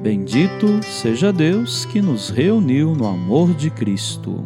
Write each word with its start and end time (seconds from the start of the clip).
Bendito 0.00 0.80
seja 0.84 1.32
Deus 1.32 1.84
que 1.84 2.00
nos 2.00 2.30
reuniu 2.30 2.94
no 2.94 3.04
amor 3.04 3.52
de 3.52 3.68
Cristo. 3.68 4.44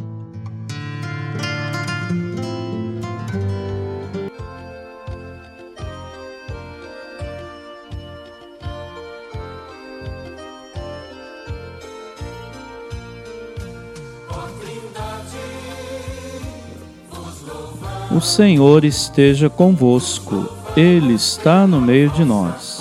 O 18.10 18.20
Senhor 18.20 18.84
esteja 18.84 19.50
convosco, 19.50 20.48
Ele 20.74 21.14
está 21.14 21.66
no 21.66 21.78
meio 21.78 22.08
de 22.10 22.24
nós. 22.24 22.71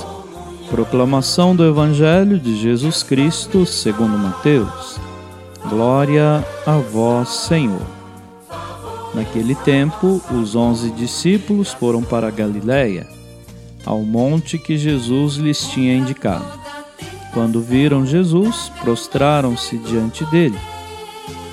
Proclamação 0.72 1.54
do 1.54 1.66
Evangelho 1.66 2.40
de 2.40 2.56
Jesus 2.56 3.04
Cristo 3.04 3.66
segundo 3.66 4.18
Mateus. 4.18 4.98
Glória 5.70 6.42
a 6.66 6.78
vós, 6.78 7.28
Senhor. 7.28 7.86
Naquele 9.14 9.54
tempo, 9.54 10.22
os 10.32 10.56
onze 10.56 10.90
discípulos 10.92 11.74
foram 11.74 12.02
para 12.02 12.30
a 12.30 12.32
Galiléia, 12.32 13.06
ao 13.86 14.00
monte 14.00 14.58
que 14.58 14.78
Jesus 14.78 15.36
lhes 15.36 15.68
tinha 15.68 15.94
indicado. 15.94 16.46
Quando 17.34 17.60
viram 17.60 18.06
Jesus, 18.06 18.72
prostraram-se 18.82 19.78
diante 19.78 20.24
dele. 20.28 20.58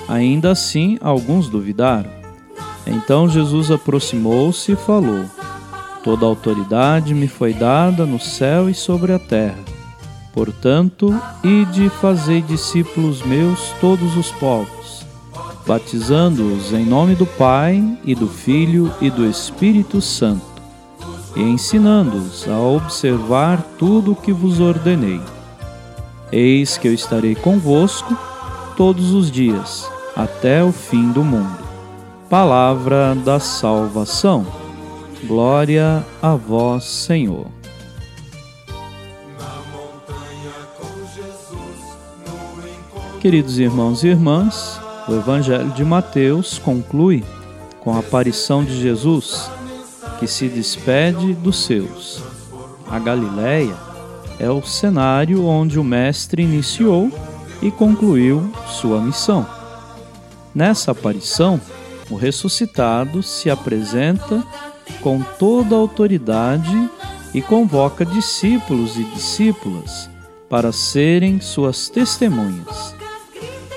Ainda 0.07 0.51
assim, 0.51 0.97
alguns 1.01 1.49
duvidaram. 1.49 2.09
Então 2.87 3.27
Jesus 3.27 3.69
aproximou-se 3.69 4.71
e 4.71 4.77
falou: 4.77 5.25
Toda 6.03 6.25
autoridade 6.25 7.13
me 7.13 7.27
foi 7.27 7.53
dada 7.53 8.05
no 8.05 8.19
céu 8.19 8.69
e 8.69 8.73
sobre 8.73 9.11
a 9.11 9.19
terra. 9.19 9.59
Portanto, 10.33 11.13
ide 11.43 11.89
fazei 11.89 12.41
discípulos 12.41 13.21
meus 13.23 13.71
todos 13.81 14.15
os 14.15 14.31
povos, 14.31 15.05
batizando-os 15.67 16.71
em 16.71 16.85
nome 16.85 17.15
do 17.15 17.25
Pai 17.25 17.97
e 18.05 18.15
do 18.15 18.27
Filho 18.27 18.93
e 19.01 19.09
do 19.09 19.25
Espírito 19.25 19.99
Santo, 19.99 20.45
e 21.35 21.41
ensinando-os 21.41 22.47
a 22.47 22.57
observar 22.57 23.61
tudo 23.77 24.13
o 24.13 24.15
que 24.15 24.31
vos 24.31 24.59
ordenei. 24.59 25.19
Eis 26.31 26.77
que 26.77 26.87
eu 26.87 26.93
estarei 26.93 27.35
convosco 27.35 28.15
todos 28.77 29.11
os 29.11 29.29
dias, 29.29 29.85
até 30.15 30.63
o 30.63 30.71
fim 30.71 31.11
do 31.11 31.23
mundo. 31.23 31.59
Palavra 32.29 33.15
da 33.15 33.39
salvação. 33.39 34.58
Glória 35.23 36.05
a 36.21 36.35
vós, 36.35 36.85
Senhor. 36.85 37.47
Queridos 43.19 43.59
irmãos 43.59 44.03
e 44.03 44.07
irmãs, 44.07 44.79
o 45.07 45.13
Evangelho 45.13 45.71
de 45.71 45.83
Mateus 45.83 46.57
conclui 46.57 47.23
com 47.81 47.93
a 47.93 47.99
aparição 47.99 48.63
de 48.63 48.79
Jesus, 48.79 49.51
que 50.19 50.25
se 50.25 50.47
despede 50.47 51.33
dos 51.33 51.65
seus. 51.65 52.23
A 52.89 52.97
Galiléia 52.97 53.75
é 54.39 54.49
o 54.49 54.61
cenário 54.61 55.45
onde 55.45 55.77
o 55.77 55.83
Mestre 55.83 56.43
iniciou 56.43 57.11
e 57.61 57.69
concluiu 57.69 58.49
sua 58.67 59.01
missão. 59.01 59.45
Nessa 60.55 60.91
aparição, 60.91 61.59
o 62.09 62.15
ressuscitado 62.15 63.21
se 63.21 63.49
apresenta 63.49 64.43
com 65.01 65.21
toda 65.21 65.75
a 65.75 65.79
autoridade 65.79 66.89
e 67.33 67.41
convoca 67.41 68.05
discípulos 68.05 68.97
e 68.97 69.03
discípulas 69.03 70.09
para 70.49 70.71
serem 70.71 71.39
suas 71.39 71.89
testemunhas. 71.89 72.95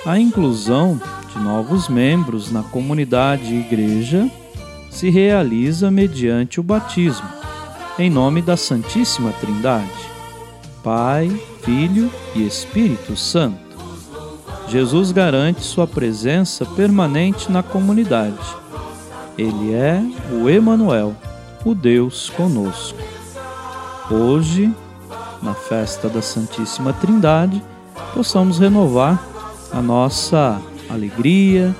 A 0.06 0.18
inclusão 0.18 1.00
de 1.32 1.38
novos 1.38 1.88
membros 1.88 2.50
na 2.50 2.62
comunidade 2.62 3.54
e 3.54 3.60
igreja 3.60 4.28
se 4.90 5.10
realiza 5.10 5.90
mediante 5.90 6.58
o 6.58 6.62
batismo, 6.62 7.28
em 7.98 8.10
nome 8.10 8.42
da 8.42 8.56
Santíssima 8.56 9.32
Trindade, 9.32 9.86
Pai, 10.82 11.30
Filho 11.62 12.10
e 12.34 12.46
Espírito 12.46 13.16
Santo. 13.16 13.60
Jesus 14.68 15.12
garante 15.12 15.60
sua 15.60 15.86
presença 15.86 16.64
permanente 16.64 17.52
na 17.52 17.62
comunidade 17.62 18.61
ele 19.36 19.72
é 19.72 20.02
o 20.32 20.48
Emanuel, 20.48 21.14
o 21.64 21.74
Deus 21.74 22.30
conosco. 22.30 22.98
Hoje, 24.10 24.72
na 25.42 25.54
festa 25.54 26.08
da 26.08 26.20
Santíssima 26.20 26.92
Trindade, 26.92 27.62
possamos 28.14 28.58
renovar 28.58 29.22
a 29.72 29.80
nossa 29.80 30.60
alegria, 30.88 31.74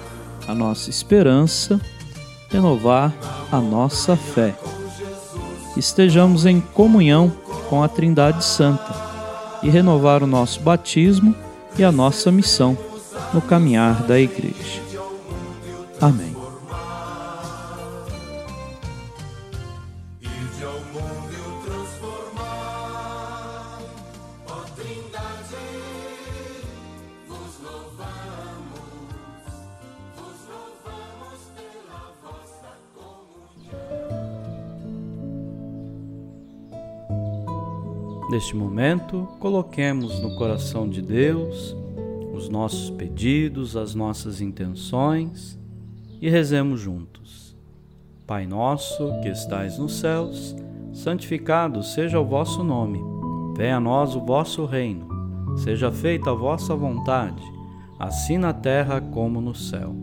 a 0.48 0.54
nossa 0.54 0.88
esperança, 0.88 1.80
renovar 2.50 3.12
a 3.50 3.60
nossa 3.60 4.16
fé. 4.16 4.54
Estejamos 5.76 6.46
em 6.46 6.60
comunhão 6.60 7.32
com 7.68 7.82
a 7.82 7.88
Trindade 7.88 8.44
Santa 8.44 8.94
e 9.62 9.70
renovar 9.70 10.22
o 10.22 10.26
nosso 10.26 10.60
batismo 10.60 11.34
e 11.78 11.84
a 11.84 11.92
nossa 11.92 12.30
missão 12.30 12.76
no 13.32 13.40
caminhar 13.40 14.02
da 14.02 14.18
Igreja. 14.18 14.82
Amém. 16.00 16.41
Neste 38.32 38.56
momento, 38.56 39.28
coloquemos 39.38 40.18
no 40.22 40.34
coração 40.36 40.88
de 40.88 41.02
Deus 41.02 41.76
os 42.32 42.48
nossos 42.48 42.88
pedidos, 42.88 43.76
as 43.76 43.94
nossas 43.94 44.40
intenções 44.40 45.60
e 46.18 46.30
rezemos 46.30 46.80
juntos. 46.80 47.54
Pai 48.26 48.46
nosso 48.46 49.20
que 49.20 49.28
estais 49.28 49.76
nos 49.76 49.96
céus, 49.96 50.56
santificado 50.94 51.82
seja 51.82 52.18
o 52.18 52.24
vosso 52.24 52.64
nome. 52.64 53.02
Venha 53.54 53.76
a 53.76 53.80
nós 53.80 54.16
o 54.16 54.20
vosso 54.24 54.64
reino. 54.64 55.06
Seja 55.58 55.92
feita 55.92 56.30
a 56.30 56.34
vossa 56.34 56.74
vontade, 56.74 57.44
assim 57.98 58.38
na 58.38 58.54
terra 58.54 58.98
como 58.98 59.42
no 59.42 59.54
céu. 59.54 59.94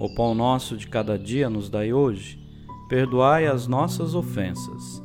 O 0.00 0.14
pão 0.14 0.36
nosso 0.36 0.76
de 0.76 0.86
cada 0.86 1.18
dia 1.18 1.50
nos 1.50 1.68
dai 1.68 1.92
hoje. 1.92 2.38
Perdoai 2.88 3.48
as 3.48 3.66
nossas 3.66 4.14
ofensas 4.14 5.04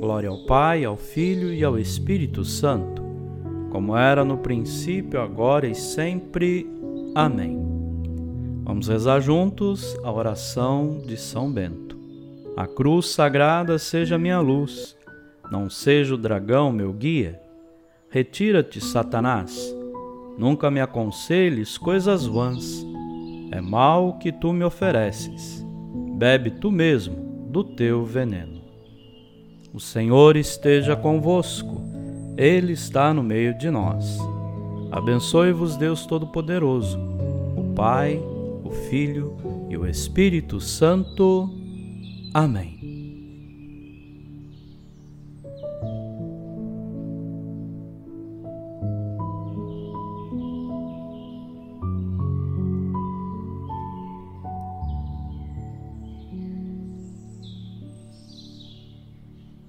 Glória 0.00 0.30
ao 0.30 0.38
Pai, 0.38 0.84
ao 0.84 0.96
Filho 0.96 1.52
e 1.52 1.62
ao 1.62 1.78
Espírito 1.78 2.44
Santo, 2.44 3.02
como 3.70 3.96
era 3.96 4.24
no 4.24 4.38
princípio, 4.38 5.20
agora 5.20 5.66
e 5.66 5.74
sempre. 5.74 6.66
Amém. 7.14 7.60
Vamos 8.64 8.88
rezar 8.88 9.20
juntos 9.20 9.96
a 10.02 10.10
oração 10.10 11.02
de 11.06 11.16
São 11.16 11.52
Bento. 11.52 11.98
A 12.56 12.66
cruz 12.66 13.10
sagrada 13.10 13.78
seja 13.78 14.18
minha 14.18 14.40
luz, 14.40 14.96
não 15.52 15.68
seja 15.68 16.14
o 16.14 16.18
dragão 16.18 16.72
meu 16.72 16.92
guia. 16.92 17.40
Retira-te, 18.08 18.80
Satanás, 18.80 19.72
Nunca 20.40 20.70
me 20.70 20.80
aconselhes 20.80 21.76
coisas 21.76 22.24
vãs. 22.24 22.82
É 23.52 23.60
mal 23.60 24.14
que 24.18 24.32
tu 24.32 24.54
me 24.54 24.64
ofereces. 24.64 25.62
Bebe 26.16 26.50
tu 26.50 26.70
mesmo 26.70 27.46
do 27.50 27.62
teu 27.62 28.06
veneno. 28.06 28.59
O 29.72 29.78
Senhor 29.78 30.36
esteja 30.36 30.96
convosco, 30.96 31.80
Ele 32.36 32.72
está 32.72 33.14
no 33.14 33.22
meio 33.22 33.56
de 33.56 33.70
nós. 33.70 34.18
Abençoe-vos, 34.90 35.76
Deus 35.76 36.04
Todo-Poderoso, 36.06 36.98
o 37.56 37.72
Pai, 37.74 38.20
o 38.64 38.70
Filho 38.88 39.36
e 39.68 39.76
o 39.76 39.86
Espírito 39.86 40.60
Santo. 40.60 41.48
Amém. 42.34 42.89